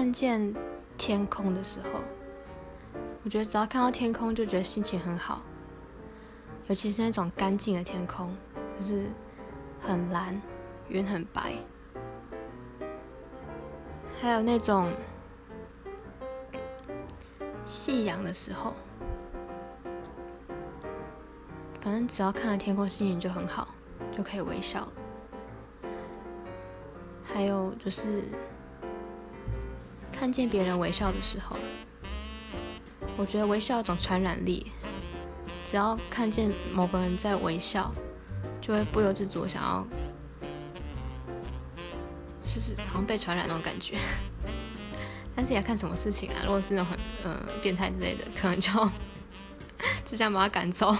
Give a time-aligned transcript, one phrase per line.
[0.00, 0.54] 看见
[0.96, 2.00] 天空的时候，
[3.22, 5.42] 我觉得只要看到天空，就觉得心情很好。
[6.68, 8.34] 尤其是那种干净的天空，
[8.78, 9.08] 就是
[9.78, 10.40] 很蓝，
[10.88, 11.52] 云很白，
[14.18, 14.90] 还有那种
[17.66, 18.72] 夕阳的时候，
[21.78, 23.68] 反正只要看到天空，心情就很好，
[24.16, 24.88] 就可以微笑。
[27.22, 28.30] 还有就是
[30.20, 31.56] 看见别人微笑的时候，
[33.16, 34.70] 我觉得微笑有种传染力。
[35.64, 37.90] 只要看见某个人在微笑，
[38.60, 39.86] 就会不由自主想要，
[42.42, 43.96] 就是好像被传染那种感觉。
[45.34, 48.70] 但是也要看什么事情啊，如果是那种很嗯变态之类的，可能就
[50.04, 50.94] 只想把他赶走。